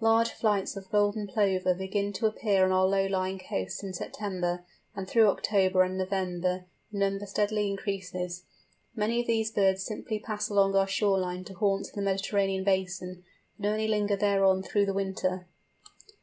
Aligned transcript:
Large 0.00 0.30
flights 0.30 0.76
of 0.76 0.90
Golden 0.90 1.26
Plover 1.26 1.74
begin 1.74 2.10
to 2.14 2.24
appear 2.24 2.64
on 2.64 2.72
our 2.72 2.86
low 2.86 3.04
lying 3.04 3.38
coasts 3.38 3.82
in 3.82 3.92
September, 3.92 4.64
and 4.96 5.06
through 5.06 5.26
October 5.28 5.82
and 5.82 5.98
November 5.98 6.64
the 6.90 6.98
number 6.98 7.26
steadily 7.26 7.68
increases. 7.70 8.44
Many 8.96 9.20
of 9.20 9.26
these 9.26 9.50
birds 9.50 9.82
simply 9.84 10.18
pass 10.18 10.48
along 10.48 10.74
our 10.74 10.88
shore 10.88 11.18
line 11.18 11.44
to 11.44 11.52
haunts 11.52 11.90
in 11.90 12.02
the 12.02 12.10
Mediterranean 12.10 12.64
basin, 12.64 13.24
but 13.58 13.68
many 13.72 13.86
linger 13.86 14.16
thereon 14.16 14.62
through 14.62 14.86
the 14.86 14.94
winter. 14.94 15.46